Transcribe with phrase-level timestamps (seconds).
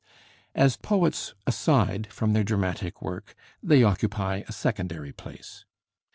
[0.55, 5.63] As poets, aside from their dramatic work, they occupy a secondary place.